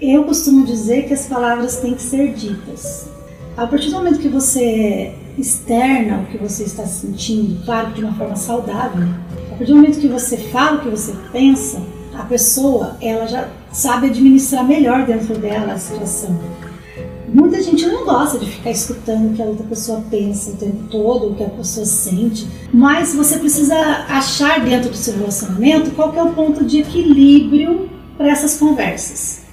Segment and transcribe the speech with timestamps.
[0.00, 3.08] Eu costumo dizer que as palavras têm que ser ditas.
[3.56, 8.14] A partir do momento que você externa o que você está sentindo, claro de uma
[8.14, 9.08] forma saudável,
[9.46, 11.82] a partir do momento que você fala o que você pensa,
[12.14, 16.38] a pessoa ela já sabe administrar melhor dentro dela a situação.
[17.26, 20.84] Muita gente não gosta de ficar escutando o que a outra pessoa pensa o tempo
[20.92, 23.74] todo, o que a pessoa sente, mas você precisa
[24.08, 29.47] achar dentro do seu relacionamento qual é o ponto de equilíbrio para essas conversas.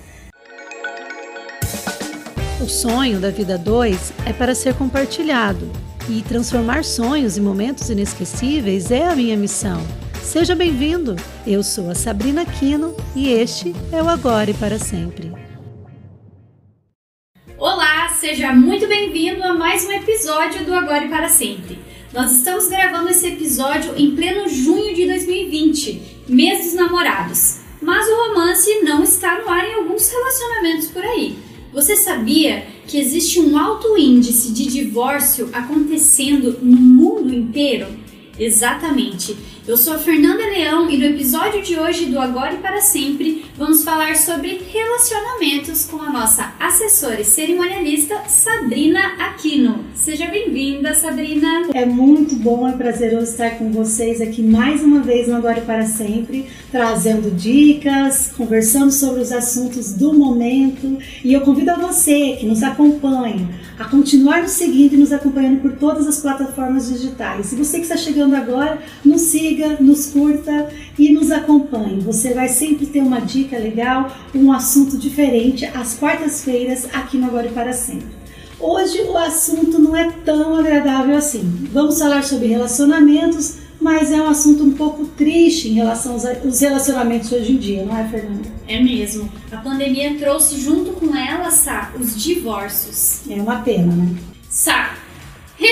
[2.65, 5.71] O sonho da vida 2 é para ser compartilhado
[6.09, 9.85] e transformar sonhos em momentos inesquecíveis é a minha missão.
[10.23, 11.15] Seja bem-vindo!
[11.45, 15.31] Eu sou a Sabrina Quino e este é o Agora e para Sempre.
[17.55, 21.77] Olá, seja muito bem-vindo a mais um episódio do Agora e para Sempre.
[22.11, 27.59] Nós estamos gravando esse episódio em pleno junho de 2020, mês dos namorados.
[27.79, 31.44] Mas o romance não está no ar em alguns relacionamentos por aí.
[31.75, 37.87] Você sabia que existe um alto índice de divórcio acontecendo no mundo inteiro?
[38.39, 39.35] Exatamente.
[39.67, 43.45] Eu sou a Fernanda Leão e no episódio de hoje do Agora e para Sempre
[43.57, 49.83] vamos falar sobre relacionamentos com a nossa assessora e cerimonialista Sabrina Aquino.
[49.95, 51.69] Seja bem-vinda, Sabrina.
[51.73, 55.63] É muito bom, é prazeroso estar com vocês aqui mais uma vez no Agora e
[55.63, 60.99] para Sempre, trazendo dicas, conversando sobre os assuntos do momento.
[61.23, 65.61] E eu convido a você que nos acompanha a continuar nos seguindo e nos acompanhando
[65.61, 67.51] por todas as plataformas digitais.
[67.51, 72.01] E você que está chegando agora, nos siga siga, nos curta e nos acompanhe.
[72.01, 77.47] Você vai sempre ter uma dica legal, um assunto diferente às quartas-feiras aqui no Agora
[77.47, 78.15] e para Sempre.
[78.59, 81.67] Hoje o assunto não é tão agradável assim.
[81.71, 87.31] Vamos falar sobre relacionamentos, mas é um assunto um pouco triste em relação aos relacionamentos
[87.31, 88.47] hoje em dia, não é, Fernanda?
[88.67, 89.29] É mesmo.
[89.51, 93.21] A pandemia trouxe junto com ela, Sá, os divórcios.
[93.29, 94.15] É uma pena, né?
[94.49, 94.95] Sá,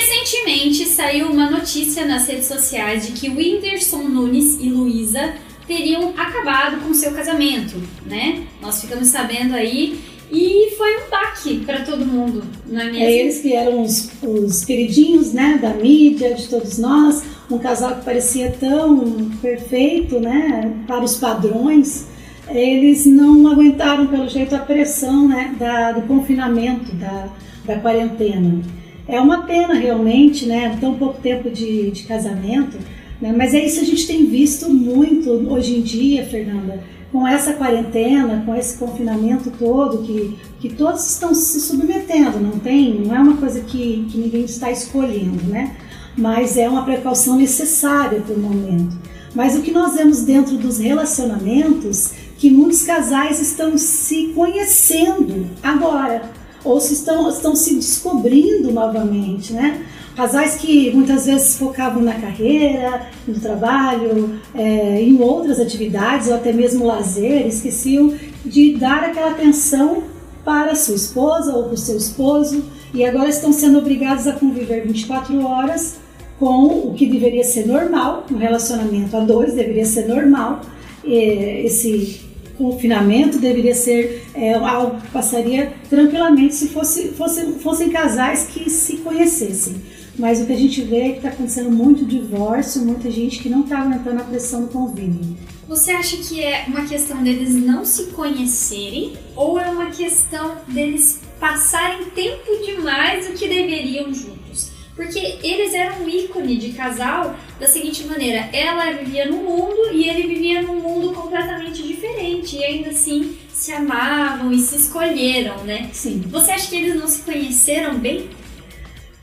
[0.03, 5.33] Recentemente saiu uma notícia nas redes sociais de que Whindersson Nunes e Luísa
[5.65, 8.43] teriam acabado com seu casamento, né?
[8.61, 9.97] Nós ficamos sabendo aí
[10.29, 12.99] e foi um baque para todo mundo, não é mesmo?
[12.99, 17.95] É, eles que eram os, os queridinhos, né, da mídia, de todos nós, um casal
[17.95, 22.07] que parecia tão perfeito, né, para os padrões,
[22.49, 27.29] eles não aguentaram pelo jeito a pressão, né, da, do confinamento, da,
[27.63, 28.82] da quarentena.
[29.07, 30.77] É uma pena realmente, né?
[30.79, 32.77] Tão pouco tempo de, de casamento,
[33.21, 33.33] né?
[33.35, 37.53] mas é isso que a gente tem visto muito hoje em dia, Fernanda, com essa
[37.53, 43.19] quarentena, com esse confinamento todo, que, que todos estão se submetendo, não tem, não é
[43.19, 45.75] uma coisa que, que ninguém está escolhendo, né?
[46.17, 48.97] Mas é uma precaução necessária para o momento.
[49.35, 56.29] Mas o que nós vemos dentro dos relacionamentos, que muitos casais estão se conhecendo agora
[56.63, 59.85] ou se estão, estão se descobrindo novamente, né?
[60.15, 66.53] Casais que muitas vezes focavam na carreira, no trabalho, é, em outras atividades ou até
[66.53, 68.13] mesmo lazer, esqueciam
[68.45, 70.03] de dar aquela atenção
[70.45, 72.63] para sua esposa ou para o seu esposo
[72.93, 75.97] e agora estão sendo obrigados a conviver 24 horas
[76.37, 80.61] com o que deveria ser normal, um relacionamento a dois deveria ser normal,
[81.03, 88.69] esse confinamento deveria ser é, algo que passaria tranquilamente se fosse, fosse, fossem casais que
[88.69, 89.81] se conhecessem.
[90.17, 93.49] Mas o que a gente vê é que está acontecendo muito divórcio, muita gente que
[93.49, 95.35] não está aguentando a pressão do convívio.
[95.67, 101.21] Você acha que é uma questão deles não se conhecerem ou é uma questão deles
[101.39, 104.71] passarem tempo demais do que deveriam juntos?
[104.95, 110.07] Porque eles eram um ícone de casal da seguinte maneira: ela vivia num mundo e
[110.07, 115.89] ele vivia num mundo completamente diferente, e ainda assim se amavam e se escolheram, né?
[115.93, 116.21] Sim.
[116.27, 118.29] Você acha que eles não se conheceram bem?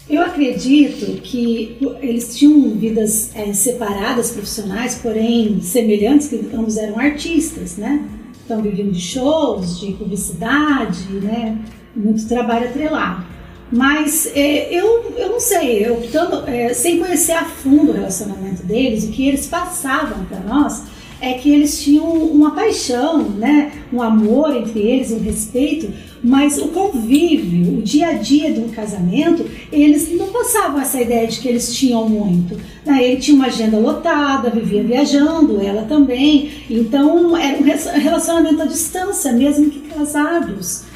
[0.09, 7.77] Eu acredito que eles tinham vidas é, separadas, profissionais, porém semelhantes, que ambos eram artistas,
[7.77, 8.05] né?
[8.45, 11.57] Então viviam de shows, de publicidade, né?
[11.95, 13.25] Muito trabalho atrelado.
[13.73, 18.65] Mas é, eu, eu não sei, eu, tanto, é, sem conhecer a fundo o relacionamento
[18.65, 20.83] deles, o que eles passavam para nós
[21.21, 23.73] é que eles tinham uma paixão, né?
[23.93, 28.69] um amor entre eles, um respeito, mas o convívio, o dia a dia de um
[28.71, 32.57] casamento, eles não passavam essa ideia de que eles tinham muito.
[32.85, 33.05] Né?
[33.05, 39.33] Ele tinha uma agenda lotada, vivia viajando, ela também, então era um relacionamento à distância,
[39.33, 40.90] mesmo que casados.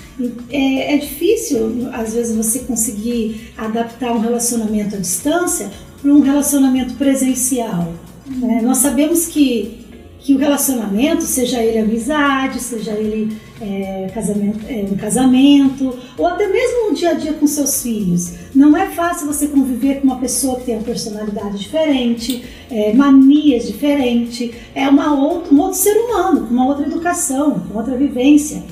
[0.51, 5.71] É, é, difícil, às vezes, você conseguir adaptar um relacionamento à distância
[6.01, 7.93] para um relacionamento presencial.
[8.27, 8.61] Né?
[8.63, 9.85] Nós sabemos que,
[10.21, 16.49] que o relacionamento, seja ele amizade, seja ele é, casamento, é, no casamento, ou até
[16.49, 18.35] mesmo no dia a dia com seus filhos.
[18.55, 23.67] Não é fácil você conviver com uma pessoa que tem uma personalidade diferente, é, manias
[23.67, 28.63] diferentes, é uma outra, um outro ser humano, com uma outra educação, com outra vivência.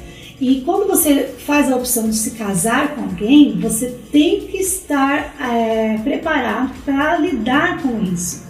[0.42, 5.36] E quando você faz a opção de se casar com alguém, você tem que estar
[5.40, 8.42] é, preparado para lidar com isso.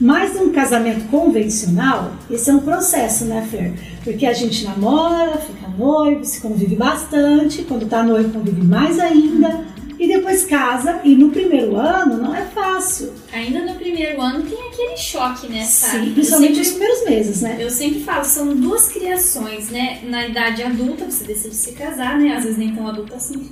[0.00, 3.74] Mas um casamento convencional, esse é um processo, né, Fer?
[4.02, 9.66] Porque a gente namora, fica noivo, se convive bastante, quando tá noivo convive mais ainda,
[9.98, 13.12] e depois casa, e no primeiro ano não é fácil.
[13.30, 17.56] Ainda no primeiro ano tem aquele choque, né, Sim, principalmente nos primeiros meses, né?
[17.60, 20.00] Eu sempre falo, são duas criações, né?
[20.04, 22.36] Na idade adulta, você decide se casar, né?
[22.36, 23.50] Às vezes nem tão adulta assim,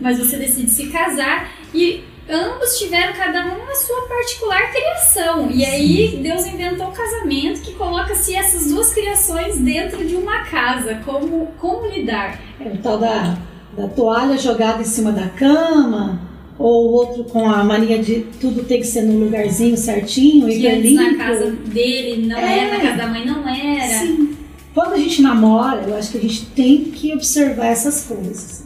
[0.00, 5.50] mas você decide se casar e ambos tiveram cada um a sua particular criação.
[5.50, 11.00] E aí Deus inventou o casamento que coloca-se essas duas criações dentro de uma casa.
[11.04, 12.40] Como, como lidar?
[12.60, 13.36] É o tal da,
[13.76, 16.29] da toalha jogada em cima da cama,
[16.60, 20.60] ou o outro com a mania de tudo tem que ser no lugarzinho certinho e
[20.60, 21.02] bem limpo.
[21.02, 22.58] na casa dele não é.
[22.58, 23.98] era, na casa da mãe não era.
[23.98, 24.36] Sim.
[24.74, 28.62] Quando a gente namora, eu acho que a gente tem que observar essas coisas.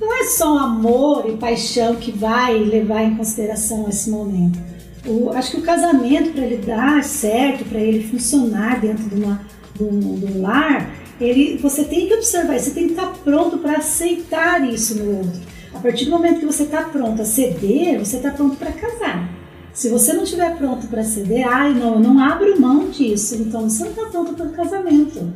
[0.00, 4.58] Não é só amor e paixão que vai levar em consideração esse momento.
[5.04, 9.40] O, acho que o casamento, para ele dar certo, para ele funcionar dentro de, uma,
[9.76, 13.58] de, um, de um lar, ele, você tem que observar, você tem que estar pronto
[13.58, 15.51] para aceitar isso no outro.
[15.74, 19.28] A partir do momento que você está pronto a ceder, você está pronto para casar.
[19.72, 23.70] Se você não estiver pronto para ceder, ai não, eu não abro mão disso, então
[23.70, 25.32] você não está pronto para o casamento.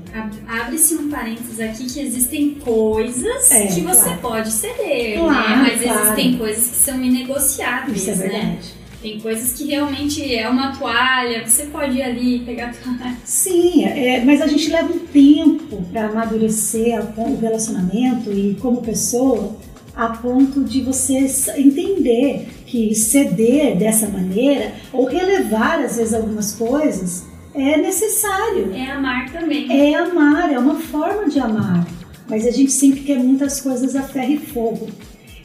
[0.47, 4.19] Abre-se um parênteses aqui que existem coisas É, que você claro.
[4.21, 5.71] pode ceder, Claro, né?
[5.73, 6.03] Mas claro.
[6.03, 8.29] existem coisas que são inegociáveis, Isso é né?
[8.29, 8.75] verdade.
[9.01, 13.17] Tem coisas que realmente é uma toalha, você pode ir ali pegar a toalha.
[13.25, 19.57] Sim, é, mas a gente leva um tempo para amadurecer o relacionamento e como pessoa
[19.97, 21.27] a ponto de você
[21.57, 28.73] entender que ceder dessa maneira ou relevar às vezes algumas coisas é necessário.
[28.75, 29.73] É amar também.
[29.73, 31.87] É amar, é uma forma de amar.
[32.29, 34.89] Mas a gente sempre quer muitas coisas a ferro e fogo.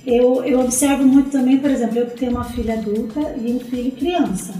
[0.06, 3.59] Eu, eu observo muito também, por exemplo, eu que tenho uma filha adulta e um
[3.59, 4.53] filho criança.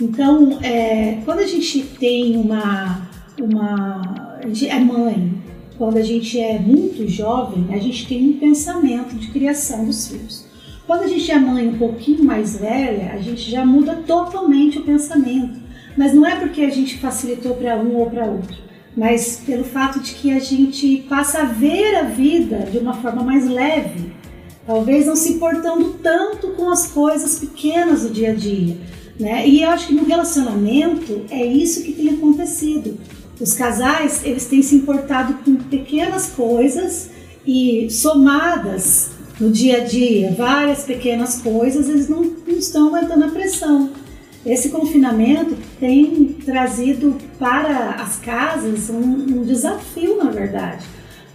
[0.00, 3.08] Então, é, quando a gente tem uma,
[3.38, 4.38] uma.
[4.42, 5.32] A gente é mãe,
[5.78, 10.46] quando a gente é muito jovem, a gente tem um pensamento de criação dos filhos.
[10.86, 14.84] Quando a gente é mãe um pouquinho mais velha, a gente já muda totalmente o
[14.84, 15.58] pensamento.
[15.96, 18.56] Mas não é porque a gente facilitou para um ou para outro,
[18.96, 23.22] mas pelo fato de que a gente passa a ver a vida de uma forma
[23.22, 24.12] mais leve.
[24.66, 28.76] Talvez não se importando tanto com as coisas pequenas do dia a dia.
[29.18, 29.48] Né?
[29.48, 32.98] E eu acho que no relacionamento é isso que tem acontecido.
[33.40, 37.10] Os casais eles têm se importado com pequenas coisas
[37.46, 43.28] e somadas no dia a dia, várias pequenas coisas, eles não, não estão aguentando a
[43.28, 43.90] pressão.
[44.44, 50.84] Esse confinamento tem trazido para as casas um, um desafio, na verdade.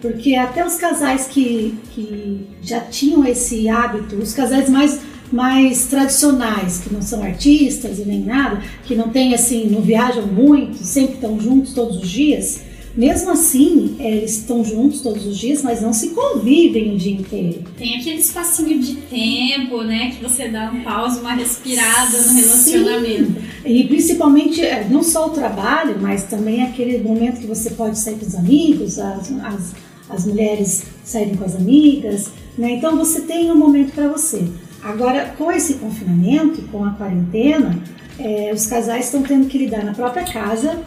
[0.02, 5.00] Porque até os casais que, que já tinham esse hábito, os casais mais,
[5.32, 10.28] mais tradicionais, que não são artistas e nem nada, que não tem assim, não viajam
[10.28, 12.62] muito, sempre estão juntos todos os dias,
[12.96, 17.14] mesmo assim, é, eles estão juntos todos os dias, mas não se convivem o dia
[17.14, 17.64] inteiro.
[17.78, 20.12] Tem aquele espacinho de tempo, né?
[20.12, 22.42] Que você dá um pause, uma respirada no Sim.
[22.42, 23.42] relacionamento.
[23.66, 28.16] E principalmente, é, não só o trabalho, mas também aquele momento que você pode sair
[28.16, 29.76] com os amigos, as, as,
[30.10, 32.72] as mulheres saírem com as amigas, né?
[32.72, 34.46] Então você tem um momento para você.
[34.84, 37.78] Agora, com esse confinamento, com a quarentena,
[38.20, 40.82] é, os casais estão tendo que lidar na própria casa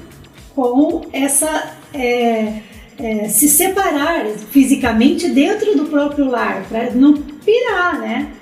[0.55, 1.73] com essa.
[1.93, 2.63] é,
[2.99, 8.33] é, se separar fisicamente dentro do próprio lar, para não pirar, né?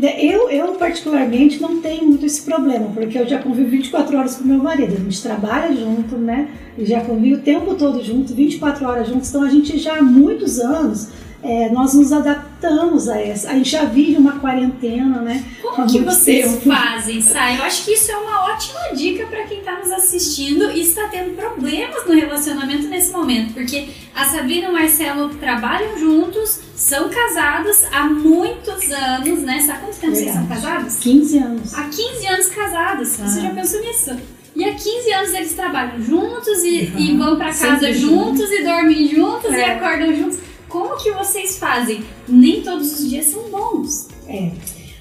[0.00, 4.44] Eu, eu, particularmente, não tenho muito esse problema, porque eu já convivo 24 horas com
[4.44, 4.94] meu marido.
[4.94, 6.48] A gente trabalha junto, né?
[6.78, 9.28] E já convive o tempo todo junto, 24 horas juntos.
[9.28, 11.08] Então, a gente já há muitos anos,
[11.42, 13.50] é, nós nos adaptamos a essa.
[13.50, 15.44] A gente já vive uma quarentena, né?
[15.62, 16.68] Como que vocês tempo.
[16.74, 17.58] fazem, Sai?
[17.58, 21.06] Eu acho que isso é uma ótima dica para quem está nos assistindo e está
[21.08, 27.08] tendo problemas no relacionamento nesse momento, porque a Sabrina e o Marcelo trabalham juntos, são
[27.08, 29.60] casados há muitos anos, né?
[29.60, 30.96] Sabe quanto tempo vocês são casados?
[30.96, 31.74] 15 anos.
[31.74, 33.08] Há 15 anos casados.
[33.10, 33.42] Você Ah.
[33.42, 34.16] já pensou nisso?
[34.56, 36.98] E há 15 anos eles trabalham juntos e, Uhum.
[36.98, 39.76] e vão para casa Sempre juntos e dormem juntos e É.
[39.76, 40.38] acordam juntos.
[40.68, 42.04] Como que vocês fazem?
[42.28, 44.08] Nem todos os dias são bons.
[44.26, 44.50] É,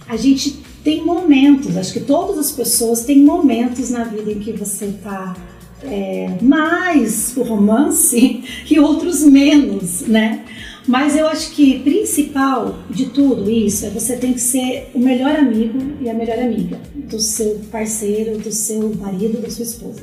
[0.08, 4.54] a gente tem momentos, acho que todas as pessoas têm momentos na vida em que
[4.54, 5.36] você está
[5.84, 10.46] é, mais o romance e outros menos, né?
[10.88, 15.36] Mas eu acho que principal de tudo isso é você tem que ser o melhor
[15.36, 20.02] amigo e a melhor amiga do seu parceiro, do seu marido, da sua esposa.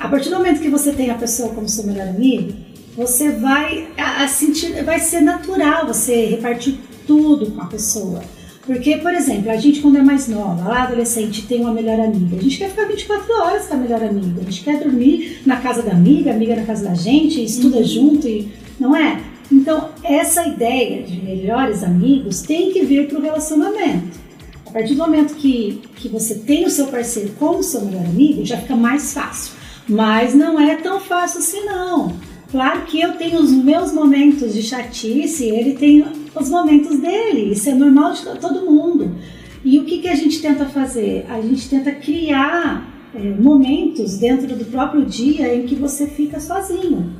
[0.00, 2.52] A partir do momento que você tem a pessoa como seu melhor amigo,
[2.96, 8.22] você vai a, a sentir, vai ser natural você repartir tudo com a pessoa.
[8.66, 12.36] Porque, por exemplo, a gente quando é mais nova, lá adolescente, tem uma melhor amiga.
[12.36, 14.40] A gente quer ficar 24 horas com a melhor amiga.
[14.40, 17.84] A gente quer dormir na casa da amiga, amiga na casa da gente, estuda uhum.
[17.84, 18.50] junto, e,
[18.80, 19.22] não é?
[19.52, 24.18] Então, essa ideia de melhores amigos tem que vir para o relacionamento.
[24.66, 28.44] A partir do momento que, que você tem o seu parceiro como seu melhor amigo,
[28.44, 29.54] já fica mais fácil.
[29.88, 32.16] Mas não é tão fácil assim, não.
[32.50, 37.68] Claro que eu tenho os meus momentos de chatice, ele tem os momentos dele, isso
[37.68, 39.16] é normal de todo mundo.
[39.64, 41.26] E o que, que a gente tenta fazer?
[41.28, 47.10] A gente tenta criar é, momentos dentro do próprio dia em que você fica sozinho.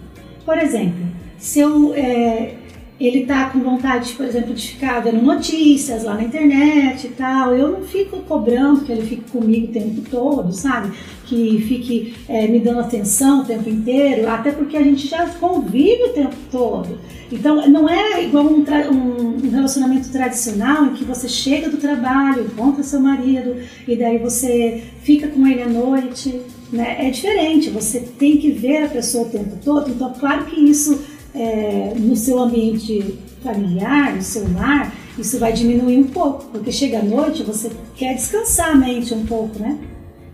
[0.45, 1.05] Por exemplo,
[1.39, 2.55] se eu, é,
[2.99, 7.55] ele está com vontade, por exemplo, de ficar vendo notícias lá na internet e tal,
[7.55, 10.97] eu não fico cobrando que ele fique comigo o tempo todo, sabe?
[11.27, 16.05] Que fique é, me dando atenção o tempo inteiro, até porque a gente já convive
[16.05, 16.99] o tempo todo.
[17.31, 22.83] Então, não é igual um, um, relacionamento tradicional em que você chega do trabalho, encontra
[22.83, 26.41] seu marido e daí você fica com ele à noite.
[26.73, 27.07] Né?
[27.07, 29.91] É diferente, você tem que ver a pessoa o tempo todo.
[29.91, 31.05] Então, claro que isso
[31.37, 36.99] é, no seu ambiente familiar, no seu lar, isso vai diminuir um pouco, porque chega
[36.99, 39.79] à noite você quer descansar a mente um pouco, né?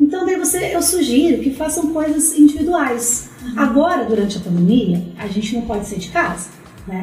[0.01, 3.29] Então daí você, eu sugiro que façam coisas individuais.
[3.43, 3.61] Uhum.
[3.61, 6.49] Agora, durante a pandemia, a gente não pode sair de casa,
[6.87, 7.03] né?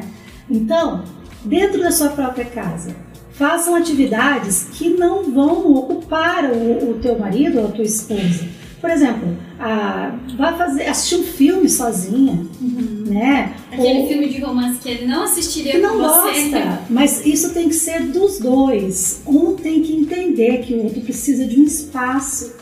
[0.50, 1.04] Então,
[1.44, 2.94] dentro da sua própria casa,
[3.32, 8.59] façam atividades que não vão ocupar o, o teu marido ou a tua esposa.
[8.80, 13.04] Por exemplo, a, vai fazer, assistir um filme sozinha, uhum.
[13.06, 13.52] né?
[13.70, 16.48] Aquele Ou, filme de romance que ele não assistiria que não com você.
[16.48, 19.22] Gosta, mas isso tem que ser dos dois.
[19.26, 22.54] Um tem que entender que o outro precisa de um espaço.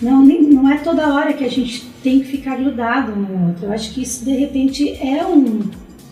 [0.00, 3.66] Não, nem, não é toda hora que a gente tem que ficar grudado no outro.
[3.66, 5.62] Eu acho que isso de repente é um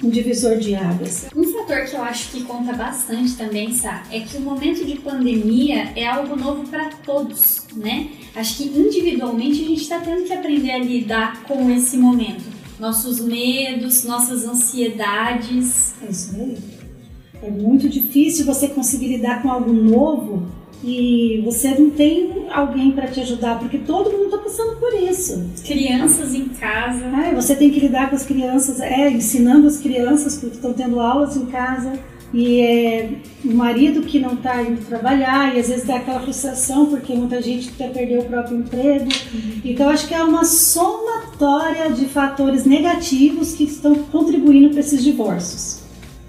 [0.05, 1.27] um divisor de águas.
[1.35, 4.97] Um fator que eu acho que conta bastante também, Sá, é que o momento de
[4.97, 8.11] pandemia é algo novo para todos, né?
[8.35, 12.45] Acho que individualmente a gente está tendo que aprender a lidar com esse momento.
[12.79, 15.95] Nossos medos, nossas ansiedades.
[16.03, 16.59] É isso aí.
[17.43, 20.47] É muito difícil você conseguir lidar com algo novo
[20.87, 25.43] e você não tem alguém para te ajudar, porque todo mundo está passando por isso.
[25.65, 27.07] Crianças em casa.
[27.07, 31.01] É, você tem que lidar com as crianças, é, ensinando as crianças porque estão tendo
[31.01, 31.93] aulas em casa.
[32.35, 33.11] E é
[33.45, 37.41] o marido que não está indo trabalhar, e às vezes dá aquela frustração, porque muita
[37.41, 39.05] gente até perdeu o próprio emprego.
[39.05, 39.61] Uhum.
[39.65, 45.84] Então, acho que é uma somatória de fatores negativos que estão contribuindo para esses divórcios.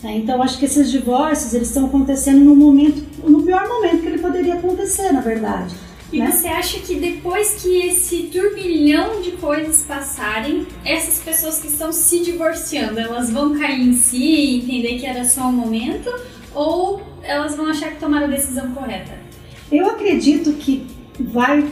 [0.06, 0.18] Né?
[0.18, 4.20] Então, acho que esses divórcios eles estão acontecendo no momento, no pior momento que ele
[4.20, 5.74] poderia acontecer, na verdade.
[6.14, 6.32] E né?
[6.32, 12.20] você acha que depois que esse turbilhão de coisas passarem, essas pessoas que estão se
[12.20, 16.14] divorciando, elas vão cair em si e entender que era só um momento?
[16.54, 19.18] Ou elas vão achar que tomaram a decisão correta?
[19.72, 20.86] Eu acredito que
[21.20, 21.68] vai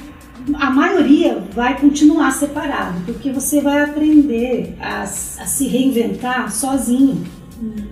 [0.56, 7.24] a maioria vai continuar separado, porque você vai aprender a, a se reinventar sozinho.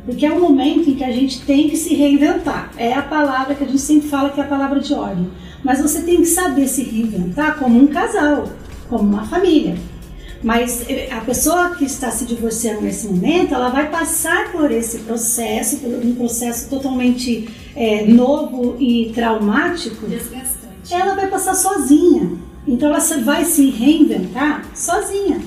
[0.06, 2.72] Porque é um momento em que a gente tem que se reinventar.
[2.78, 5.30] É a palavra que a gente sempre fala que é a palavra de ordem.
[5.64, 8.50] Mas você tem que saber se reinventar como um casal,
[8.90, 9.76] como uma família.
[10.44, 15.00] Mas eh, a pessoa que está se divorciando nesse momento, ela vai passar por esse
[15.00, 20.08] processo, por um processo totalmente é, novo e traumático.
[20.08, 20.92] Desgastante.
[20.92, 22.32] Ela vai passar sozinha.
[22.68, 25.42] Então ela vai se reinventar sozinha.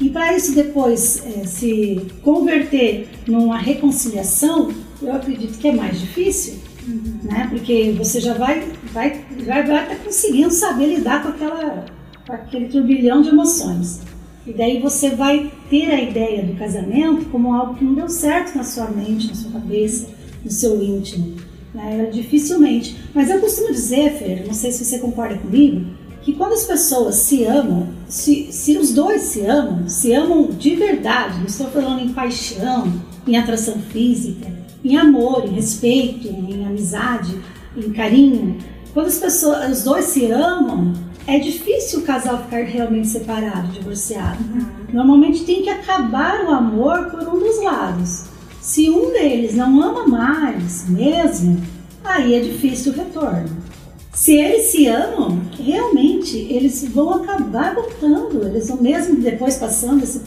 [0.00, 6.54] E para isso depois é, se converter numa reconciliação, eu acredito que é mais difícil,
[6.86, 7.18] uhum.
[7.24, 7.46] né?
[7.50, 11.86] Porque você já vai vai vai estar tá conseguindo saber lidar com aquela
[12.26, 14.00] com aquele turbilhão de emoções.
[14.46, 18.56] E daí você vai ter a ideia do casamento como algo que não deu certo
[18.56, 20.08] na sua mente, na sua cabeça,
[20.42, 21.36] no seu íntimo.
[21.74, 22.08] Né?
[22.10, 22.96] Dificilmente.
[23.14, 25.84] Mas eu costumo dizer, Fer, não sei se você concorda comigo,
[26.22, 30.74] que quando as pessoas se amam, se, se os dois se amam, se amam de
[30.74, 32.92] verdade, não estou falando em paixão,
[33.26, 34.50] em atração física,
[34.84, 37.38] em amor, em respeito, em amizade,
[37.76, 38.58] em carinho,
[38.94, 40.92] quando as pessoas, os dois se amam,
[41.26, 44.42] é difícil o casal ficar realmente separado, divorciado.
[44.42, 44.66] Uhum.
[44.92, 48.24] Normalmente tem que acabar o amor por um dos lados.
[48.60, 51.62] Se um deles não ama mais mesmo,
[52.02, 53.67] aí é difícil o retorno.
[54.18, 60.22] Se eles se amam, realmente eles vão acabar voltando, eles vão mesmo depois passando esse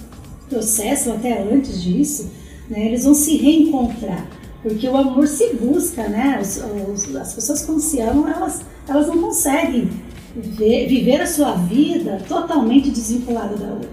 [0.50, 2.32] processo, até antes disso,
[2.70, 4.26] né, eles vão se reencontrar.
[4.64, 6.40] Porque o amor se busca, né?
[6.42, 9.90] Os, os, as pessoas quando se amam, elas, elas não conseguem
[10.34, 13.90] viver, viver a sua vida totalmente desvinculada da outra.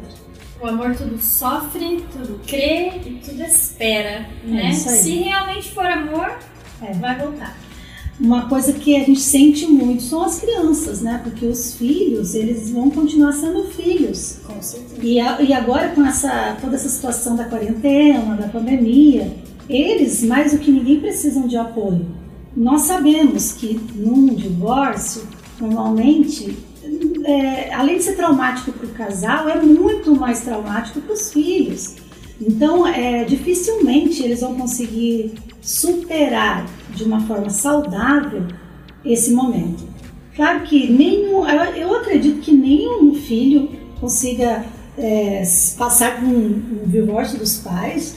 [0.63, 4.73] O amor tudo sofre, tudo crê e tudo espera, é né?
[4.75, 6.39] Se realmente for amor,
[6.83, 6.93] é.
[6.93, 7.68] vai voltar.
[8.21, 11.21] Uma coisa que a gente sente muito são as crianças, né?
[11.23, 14.41] Porque os filhos, eles vão continuar sendo filhos.
[14.45, 15.01] Com certeza.
[15.01, 19.37] E, a, e agora com essa, toda essa situação da quarentena, da pandemia,
[19.69, 22.07] eles, mais do que ninguém, precisam de apoio.
[22.57, 25.23] Nós sabemos que num divórcio,
[25.61, 26.57] normalmente,
[27.25, 31.95] é, além de ser traumático para o casal, é muito mais traumático para os filhos.
[32.41, 38.45] Então, é, dificilmente eles vão conseguir superar de uma forma saudável
[39.05, 39.85] esse momento.
[40.37, 44.65] Claro que nenhum, eu acredito que nenhum filho consiga
[44.97, 45.43] é,
[45.77, 48.17] passar por um, um divórcio dos pais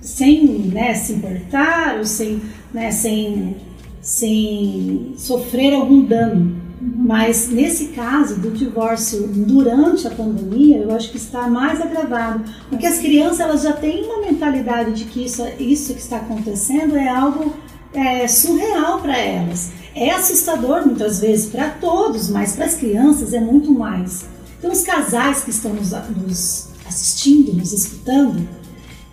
[0.00, 2.40] sem né, se importar ou sem,
[2.72, 3.56] né, sem,
[4.00, 6.65] sem sofrer algum dano.
[6.94, 12.86] Mas nesse caso do divórcio durante a pandemia, eu acho que está mais agravado, porque
[12.86, 17.08] as crianças elas já têm uma mentalidade de que isso, isso que está acontecendo é
[17.08, 17.52] algo
[17.92, 19.72] é, surreal para elas.
[19.96, 24.24] É assustador muitas vezes para todos, mas para as crianças é muito mais.
[24.58, 28.46] Então, os casais que estão nos, nos assistindo, nos escutando,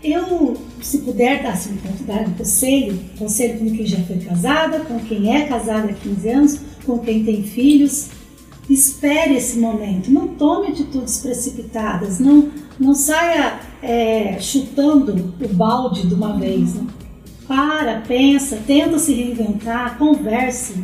[0.03, 4.99] eu, se puder dar assim, dar um conselho, conselho com quem já foi casada, com
[4.99, 8.09] quem é casada há 15 anos, com quem tem filhos,
[8.69, 12.49] espere esse momento, não tome atitudes precipitadas, não,
[12.79, 16.73] não saia é, chutando o balde de uma vez.
[16.75, 16.87] Né?
[17.47, 20.83] Para, pensa, tenta se reinventar, converse.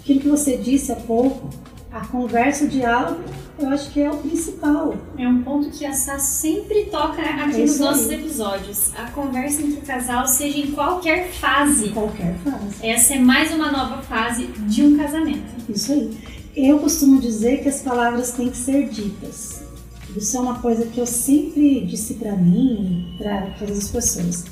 [0.00, 1.48] Aquilo que você disse há pouco,
[1.90, 3.20] a conversa, o diálogo
[3.58, 4.94] eu acho que é o principal.
[5.16, 8.16] É um ponto que a Sá sempre toca aqui é nos nossos aí.
[8.16, 8.92] episódios.
[8.96, 11.88] A conversa entre o casal, seja em qualquer fase.
[11.88, 12.86] Em qualquer fase.
[12.86, 15.54] Essa é mais uma nova fase de um casamento.
[15.68, 16.18] Isso aí.
[16.56, 19.62] Eu costumo dizer que as palavras têm que ser ditas.
[20.16, 24.44] Isso é uma coisa que eu sempre disse para mim e para todas as pessoas.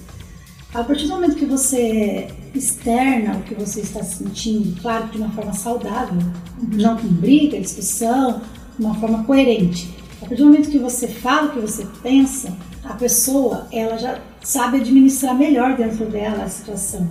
[0.74, 5.30] A partir do momento que você externa o que você está sentindo, claro de uma
[5.30, 6.68] forma saudável, uhum.
[6.72, 8.40] não com briga, discussão,
[8.82, 9.88] uma forma coerente.
[10.20, 14.20] A partir do momento que você fala o que você pensa, a pessoa ela já
[14.42, 17.08] sabe administrar melhor dentro dela a situação.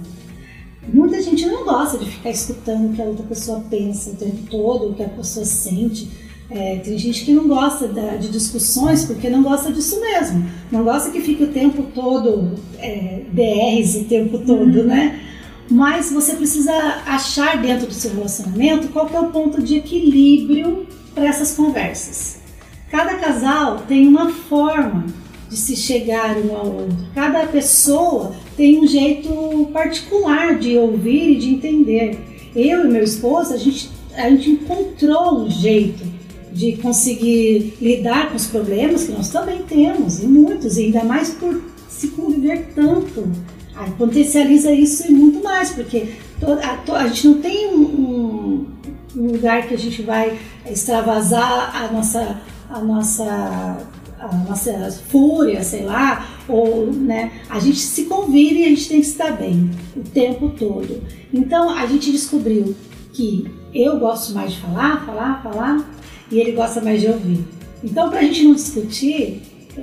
[0.87, 4.49] Muita gente não gosta de ficar escutando o que a outra pessoa pensa o tempo
[4.49, 6.09] todo, o que a pessoa sente.
[6.49, 10.45] É, tem gente que não gosta da, de discussões porque não gosta disso mesmo.
[10.71, 14.85] Não gosta que fique o tempo todo é, DRs o tempo todo, uhum.
[14.85, 15.19] né?
[15.69, 16.73] Mas você precisa
[17.05, 22.39] achar dentro do seu relacionamento qual é o ponto de equilíbrio para essas conversas.
[22.89, 25.05] Cada casal tem uma forma
[25.49, 26.97] de se chegar um ao outro.
[27.13, 32.19] Cada pessoa tem um jeito particular de ouvir e de entender.
[32.55, 36.03] Eu e meu esposo, a gente, a gente encontrou um jeito
[36.51, 41.29] de conseguir lidar com os problemas que nós também temos, e muitos, e ainda mais
[41.31, 43.29] por se conviver tanto.
[43.75, 46.09] Aí potencializa isso e muito mais, porque
[46.41, 48.40] a, a gente não tem um, um
[49.15, 50.37] um lugar que a gente vai
[50.69, 53.77] extravasar a nossa, a nossa,
[54.19, 59.01] a nossa fúria, sei lá, ou né, a gente se convive e a gente tem
[59.01, 61.01] que estar bem o tempo todo.
[61.33, 62.75] Então a gente descobriu
[63.13, 65.89] que eu gosto mais de falar, falar, falar,
[66.29, 67.43] e ele gosta mais de ouvir.
[67.83, 69.41] Então, para a gente não discutir,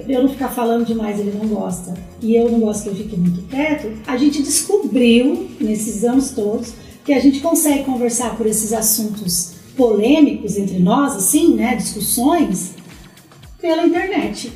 [0.08, 3.16] eu não ficar falando demais, ele não gosta, e eu não gosto que eu fique
[3.16, 6.72] muito quieto, a gente descobriu, nesses anos todos,
[7.08, 12.74] que a gente consegue conversar por esses assuntos polêmicos entre nós, assim, né, discussões,
[13.58, 14.52] pela internet,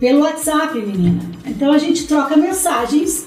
[0.00, 1.22] pelo WhatsApp, menina.
[1.46, 3.26] Então a gente troca mensagens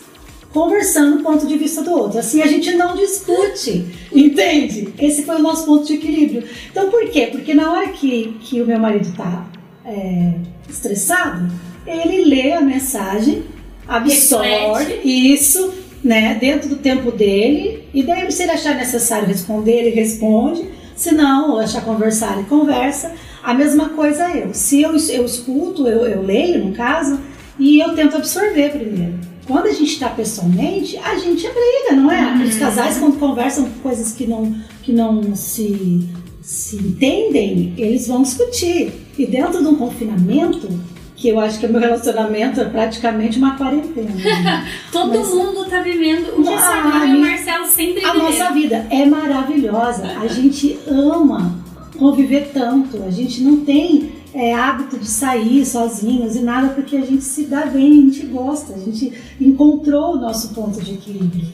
[0.51, 2.19] conversando o ponto de vista do outro.
[2.19, 4.93] Assim a gente não discute, entende?
[4.99, 6.43] Esse foi o nosso ponto de equilíbrio.
[6.69, 7.29] Então por quê?
[7.31, 9.49] Porque na hora que, que o meu marido está
[9.85, 10.33] é,
[10.67, 11.49] estressado,
[11.87, 13.45] ele lê a mensagem,
[13.87, 15.73] absorve isso,
[16.03, 21.13] né, dentro do tempo dele, e daí se ele achar necessário responder, ele responde, se
[21.13, 23.13] não, achar conversar, ele conversa.
[23.41, 24.53] A mesma coisa eu.
[24.53, 27.19] Se eu, eu escuto, eu, eu leio, no caso,
[27.57, 29.19] e eu tento absorver primeiro.
[29.47, 32.21] Quando a gente está pessoalmente, a gente briga, não é?
[32.33, 32.43] Uhum.
[32.43, 36.07] Os casais, quando conversam coisas que não, que não se,
[36.41, 38.91] se entendem, eles vão discutir.
[39.17, 40.69] E dentro de um confinamento,
[41.19, 44.13] que eu acho que o meu relacionamento é praticamente uma quarentena.
[44.89, 48.51] Todo Mas, mundo está vivendo o que a Sabrina e o Marcelo sempre A nossa
[48.51, 50.07] vida é maravilhosa.
[50.17, 51.59] A gente ama
[51.97, 53.03] conviver tanto.
[53.03, 57.43] A gente não tem é, hábito de sair sozinhos e nada porque a gente se
[57.43, 61.47] dá bem, a gente gosta, a gente encontrou o nosso ponto de equilíbrio.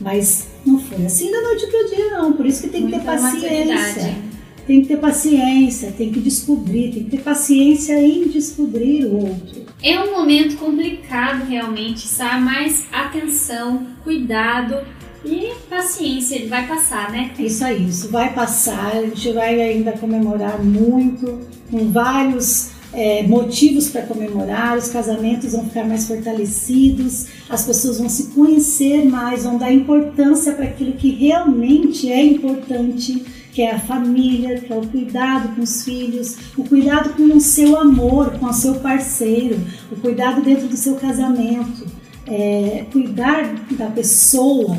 [0.00, 2.32] Mas não foi assim da noite para o dia, não.
[2.32, 4.31] Por isso que tem que ter paciência
[4.66, 9.62] tem que ter paciência, tem que descobrir, tem que ter paciência em descobrir o outro.
[9.82, 12.42] É um momento complicado realmente, sabe?
[12.44, 14.80] Mas atenção, cuidado
[15.24, 17.30] e paciência, ele vai passar, né?
[17.38, 23.88] Isso aí, isso vai passar, a gente vai ainda comemorar muito, com vários é, motivos
[23.88, 29.56] para comemorar, os casamentos vão ficar mais fortalecidos, as pessoas vão se conhecer mais, vão
[29.56, 34.86] dar importância para aquilo que realmente é importante que é a família, que é o
[34.86, 39.60] cuidado com os filhos, o cuidado com o seu amor, com o seu parceiro,
[39.90, 41.86] o cuidado dentro do seu casamento,
[42.26, 44.76] é, cuidar da pessoa,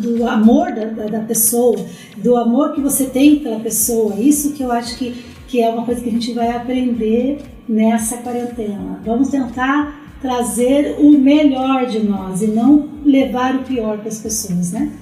[0.00, 1.84] do amor da, da, pessoa,
[2.16, 4.14] do amor que você tem pela pessoa.
[4.14, 8.18] Isso que eu acho que, que é uma coisa que a gente vai aprender nessa
[8.18, 9.00] quarentena.
[9.04, 14.70] Vamos tentar trazer o melhor de nós e não levar o pior para as pessoas,
[14.70, 14.92] né?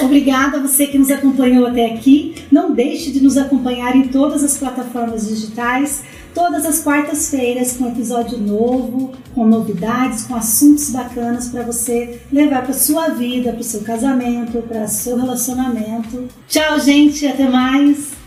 [0.00, 2.34] Obrigada a você que nos acompanhou até aqui.
[2.50, 6.02] Não deixe de nos acompanhar em todas as plataformas digitais,
[6.34, 12.74] todas as quartas-feiras com episódio novo, com novidades, com assuntos bacanas para você levar para
[12.74, 16.28] sua vida, para o seu casamento, para seu relacionamento.
[16.48, 18.17] Tchau, gente, até mais.